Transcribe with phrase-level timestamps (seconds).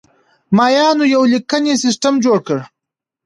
[0.57, 2.57] مایانو یو لیکنی سیستم جوړ کړ